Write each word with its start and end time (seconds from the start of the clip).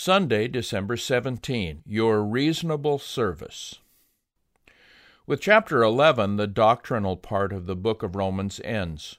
Sunday, 0.00 0.46
December 0.46 0.96
17. 0.96 1.82
Your 1.84 2.22
Reasonable 2.22 3.00
Service. 3.00 3.80
With 5.26 5.40
chapter 5.40 5.82
11, 5.82 6.36
the 6.36 6.46
doctrinal 6.46 7.16
part 7.16 7.52
of 7.52 7.66
the 7.66 7.74
book 7.74 8.04
of 8.04 8.14
Romans 8.14 8.60
ends. 8.62 9.18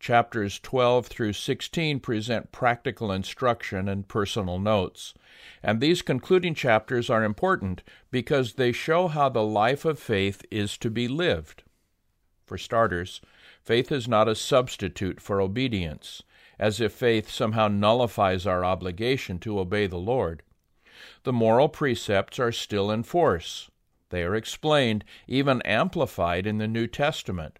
Chapters 0.00 0.58
12 0.58 1.06
through 1.06 1.34
16 1.34 2.00
present 2.00 2.50
practical 2.50 3.12
instruction 3.12 3.88
and 3.88 4.08
personal 4.08 4.58
notes. 4.58 5.14
And 5.62 5.80
these 5.80 6.02
concluding 6.02 6.56
chapters 6.56 7.08
are 7.08 7.22
important 7.22 7.84
because 8.10 8.54
they 8.54 8.72
show 8.72 9.06
how 9.06 9.28
the 9.28 9.44
life 9.44 9.84
of 9.84 10.00
faith 10.00 10.44
is 10.50 10.76
to 10.78 10.90
be 10.90 11.06
lived. 11.06 11.62
For 12.44 12.58
starters, 12.58 13.20
faith 13.62 13.92
is 13.92 14.08
not 14.08 14.26
a 14.26 14.34
substitute 14.34 15.20
for 15.20 15.40
obedience, 15.40 16.24
as 16.58 16.80
if 16.80 16.92
faith 16.92 17.30
somehow 17.30 17.68
nullifies 17.68 18.46
our 18.46 18.64
obligation 18.64 19.38
to 19.38 19.58
obey 19.58 19.86
the 19.86 19.98
Lord. 19.98 20.42
The 21.24 21.32
moral 21.32 21.68
precepts 21.68 22.38
are 22.38 22.52
still 22.52 22.90
in 22.90 23.02
force. 23.02 23.70
They 24.10 24.22
are 24.22 24.34
explained, 24.34 25.04
even 25.26 25.62
amplified, 25.62 26.46
in 26.46 26.58
the 26.58 26.68
New 26.68 26.86
Testament 26.86 27.58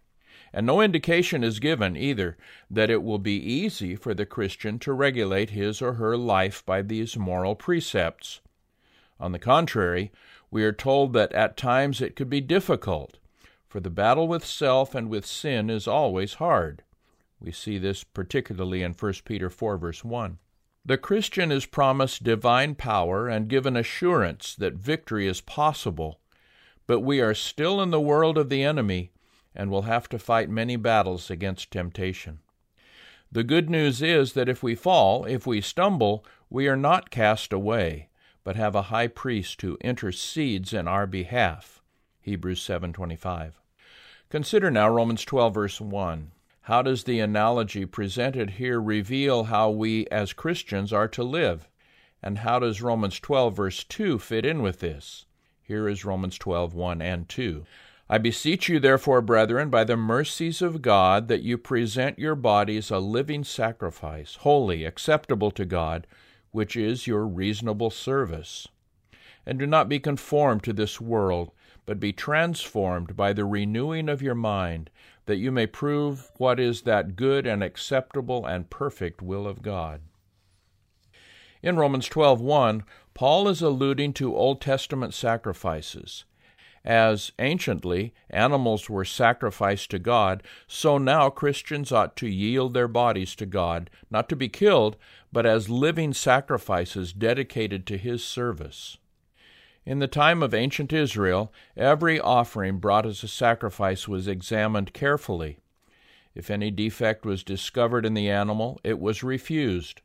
and 0.52 0.66
no 0.66 0.80
indication 0.80 1.44
is 1.44 1.60
given 1.60 1.96
either 1.96 2.36
that 2.70 2.90
it 2.90 3.02
will 3.02 3.18
be 3.18 3.36
easy 3.36 3.94
for 3.94 4.14
the 4.14 4.26
Christian 4.26 4.78
to 4.80 4.92
regulate 4.92 5.50
his 5.50 5.82
or 5.82 5.94
her 5.94 6.16
life 6.16 6.64
by 6.64 6.82
these 6.82 7.16
moral 7.16 7.54
precepts. 7.54 8.40
On 9.20 9.32
the 9.32 9.38
contrary, 9.38 10.10
we 10.50 10.64
are 10.64 10.72
told 10.72 11.12
that 11.12 11.32
at 11.32 11.56
times 11.56 12.00
it 12.00 12.16
could 12.16 12.30
be 12.30 12.40
difficult, 12.40 13.18
for 13.68 13.80
the 13.80 13.90
battle 13.90 14.26
with 14.26 14.44
self 14.44 14.94
and 14.94 15.10
with 15.10 15.26
sin 15.26 15.68
is 15.68 15.86
always 15.86 16.34
hard. 16.34 16.82
We 17.40 17.52
see 17.52 17.78
this 17.78 18.04
particularly 18.04 18.82
in 18.82 18.92
1 18.92 19.12
Peter 19.24 19.48
4, 19.48 19.78
verse 19.78 20.04
1. 20.04 20.38
The 20.84 20.98
Christian 20.98 21.52
is 21.52 21.66
promised 21.66 22.24
divine 22.24 22.74
power 22.74 23.28
and 23.28 23.48
given 23.48 23.76
assurance 23.76 24.54
that 24.56 24.74
victory 24.74 25.26
is 25.26 25.40
possible, 25.40 26.20
but 26.86 27.00
we 27.00 27.20
are 27.20 27.34
still 27.34 27.82
in 27.82 27.90
the 27.90 28.00
world 28.00 28.38
of 28.38 28.48
the 28.48 28.62
enemy 28.62 29.12
and 29.54 29.70
will 29.70 29.82
have 29.82 30.08
to 30.08 30.18
fight 30.18 30.48
many 30.48 30.76
battles 30.76 31.30
against 31.30 31.70
temptation. 31.70 32.40
The 33.30 33.44
good 33.44 33.68
news 33.68 34.00
is 34.00 34.32
that 34.32 34.48
if 34.48 34.62
we 34.62 34.74
fall, 34.74 35.26
if 35.26 35.46
we 35.46 35.60
stumble, 35.60 36.24
we 36.48 36.66
are 36.68 36.76
not 36.76 37.10
cast 37.10 37.52
away, 37.52 38.08
but 38.42 38.56
have 38.56 38.74
a 38.74 38.82
high 38.82 39.08
priest 39.08 39.60
who 39.60 39.76
intercedes 39.82 40.72
in 40.72 40.88
our 40.88 41.06
behalf. 41.06 41.82
Hebrews 42.20 42.62
7:25. 42.62 43.60
Consider 44.30 44.70
now 44.70 44.88
Romans 44.88 45.24
12 45.24 45.54
verse 45.54 45.80
1. 45.80 46.32
How 46.68 46.82
does 46.82 47.04
the 47.04 47.18
analogy 47.20 47.86
presented 47.86 48.50
here 48.50 48.78
reveal 48.78 49.44
how 49.44 49.70
we 49.70 50.06
as 50.08 50.34
Christians 50.34 50.92
are 50.92 51.08
to 51.08 51.22
live? 51.22 51.66
And 52.22 52.40
how 52.40 52.58
does 52.58 52.82
Romans 52.82 53.18
12 53.20 53.56
verse 53.56 53.84
2 53.84 54.18
fit 54.18 54.44
in 54.44 54.60
with 54.60 54.80
this? 54.80 55.24
Here 55.62 55.88
is 55.88 56.04
Romans 56.04 56.36
12 56.36 56.74
1 56.74 57.00
and 57.00 57.26
2. 57.26 57.64
I 58.10 58.18
beseech 58.18 58.68
you, 58.68 58.78
therefore, 58.78 59.22
brethren, 59.22 59.70
by 59.70 59.84
the 59.84 59.96
mercies 59.96 60.60
of 60.60 60.82
God, 60.82 61.28
that 61.28 61.40
you 61.40 61.56
present 61.56 62.18
your 62.18 62.34
bodies 62.34 62.90
a 62.90 62.98
living 62.98 63.44
sacrifice, 63.44 64.34
holy, 64.34 64.84
acceptable 64.84 65.50
to 65.52 65.64
God, 65.64 66.06
which 66.50 66.76
is 66.76 67.06
your 67.06 67.26
reasonable 67.26 67.88
service. 67.88 68.68
And 69.46 69.58
do 69.58 69.66
not 69.66 69.88
be 69.88 70.00
conformed 70.00 70.64
to 70.64 70.74
this 70.74 71.00
world, 71.00 71.50
but 71.88 71.98
be 71.98 72.12
transformed 72.12 73.16
by 73.16 73.32
the 73.32 73.46
renewing 73.46 74.10
of 74.10 74.20
your 74.20 74.34
mind, 74.34 74.90
that 75.24 75.38
you 75.38 75.50
may 75.50 75.66
prove 75.66 76.30
what 76.36 76.60
is 76.60 76.82
that 76.82 77.16
good 77.16 77.46
and 77.46 77.62
acceptable 77.62 78.44
and 78.44 78.68
perfect 78.68 79.22
will 79.22 79.46
of 79.46 79.62
God. 79.62 80.02
In 81.62 81.76
Romans 81.76 82.06
12:1, 82.06 82.84
Paul 83.14 83.48
is 83.48 83.62
alluding 83.62 84.12
to 84.12 84.36
Old 84.36 84.60
Testament 84.60 85.14
sacrifices. 85.14 86.26
As 86.84 87.32
anciently 87.38 88.12
animals 88.28 88.90
were 88.90 89.06
sacrificed 89.06 89.90
to 89.92 89.98
God, 89.98 90.42
so 90.66 90.98
now 90.98 91.30
Christians 91.30 91.90
ought 91.90 92.16
to 92.16 92.28
yield 92.28 92.74
their 92.74 92.86
bodies 92.86 93.34
to 93.36 93.46
God, 93.46 93.88
not 94.10 94.28
to 94.28 94.36
be 94.36 94.50
killed, 94.50 94.98
but 95.32 95.46
as 95.46 95.70
living 95.70 96.12
sacrifices 96.12 97.14
dedicated 97.14 97.86
to 97.86 97.96
His 97.96 98.22
service. 98.22 98.98
In 99.88 100.00
the 100.00 100.06
time 100.06 100.42
of 100.42 100.52
ancient 100.52 100.92
Israel, 100.92 101.50
every 101.74 102.20
offering 102.20 102.76
brought 102.76 103.06
as 103.06 103.22
a 103.22 103.26
sacrifice 103.26 104.06
was 104.06 104.28
examined 104.28 104.92
carefully. 104.92 105.60
If 106.34 106.50
any 106.50 106.70
defect 106.70 107.24
was 107.24 107.42
discovered 107.42 108.04
in 108.04 108.12
the 108.12 108.28
animal, 108.28 108.78
it 108.84 108.98
was 108.98 109.22
refused, 109.22 110.02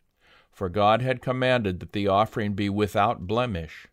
for 0.53 0.69
God 0.69 1.01
had 1.01 1.21
commanded 1.21 1.81
that 1.81 1.91
the 1.91 2.07
offering 2.07 2.53
be 2.53 2.69
without 2.69 3.27
blemish. 3.27 3.87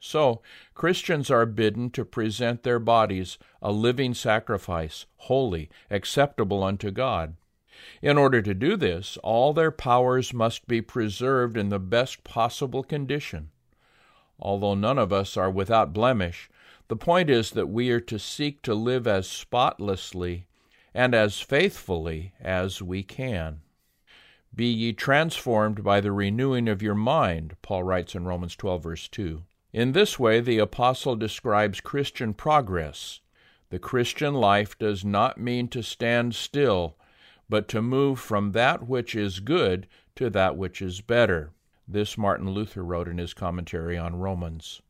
So, 0.00 0.42
Christians 0.74 1.30
are 1.30 1.46
bidden 1.46 1.90
to 1.90 2.04
present 2.04 2.64
their 2.64 2.80
bodies 2.80 3.38
a 3.62 3.70
living 3.70 4.14
sacrifice, 4.14 5.06
holy, 5.16 5.70
acceptable 5.92 6.64
unto 6.64 6.90
God. 6.90 7.36
In 8.02 8.18
order 8.18 8.42
to 8.42 8.52
do 8.52 8.76
this, 8.76 9.16
all 9.18 9.52
their 9.52 9.70
powers 9.70 10.34
must 10.34 10.66
be 10.66 10.82
preserved 10.82 11.56
in 11.56 11.68
the 11.68 11.78
best 11.78 12.24
possible 12.24 12.82
condition. 12.82 13.50
Although 14.40 14.74
none 14.74 14.98
of 14.98 15.12
us 15.12 15.36
are 15.36 15.50
without 15.50 15.92
blemish, 15.92 16.48
the 16.88 16.96
point 16.96 17.30
is 17.30 17.50
that 17.52 17.68
we 17.68 17.90
are 17.90 18.00
to 18.00 18.18
seek 18.18 18.62
to 18.62 18.74
live 18.74 19.06
as 19.06 19.28
spotlessly 19.28 20.46
and 20.92 21.14
as 21.14 21.40
faithfully 21.40 22.32
as 22.40 22.82
we 22.82 23.02
can. 23.02 23.60
Be 24.54 24.66
ye 24.66 24.92
transformed 24.92 25.84
by 25.84 26.00
the 26.00 26.10
renewing 26.10 26.68
of 26.68 26.82
your 26.82 26.96
mind, 26.96 27.54
Paul 27.62 27.84
writes 27.84 28.14
in 28.14 28.24
Romans 28.24 28.56
12, 28.56 28.82
verse 28.82 29.08
2. 29.08 29.44
In 29.72 29.92
this 29.92 30.18
way, 30.18 30.40
the 30.40 30.58
Apostle 30.58 31.14
describes 31.14 31.80
Christian 31.80 32.34
progress. 32.34 33.20
The 33.68 33.78
Christian 33.78 34.34
life 34.34 34.76
does 34.76 35.04
not 35.04 35.38
mean 35.38 35.68
to 35.68 35.82
stand 35.82 36.34
still, 36.34 36.96
but 37.48 37.68
to 37.68 37.80
move 37.80 38.18
from 38.18 38.50
that 38.52 38.88
which 38.88 39.14
is 39.14 39.38
good 39.38 39.86
to 40.16 40.28
that 40.30 40.56
which 40.56 40.82
is 40.82 41.00
better. 41.00 41.52
This 41.92 42.16
Martin 42.16 42.48
Luther 42.48 42.84
wrote 42.84 43.08
in 43.08 43.18
his 43.18 43.34
commentary 43.34 43.98
on 43.98 44.14
Romans. 44.14 44.80